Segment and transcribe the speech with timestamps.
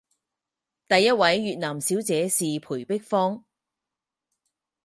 [0.87, 3.45] 第一位越南小姐是裴碧芳。